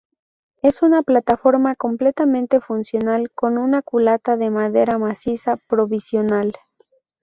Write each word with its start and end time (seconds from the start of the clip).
Es 0.63 0.81
una 0.81 1.03
plataforma 1.03 1.75
completamente 1.75 2.59
funcional, 2.59 3.29
con 3.35 3.59
una 3.59 3.83
culata 3.83 4.35
de 4.35 4.49
madera 4.49 4.97
maciza 4.97 5.57
provisional. 5.67 6.55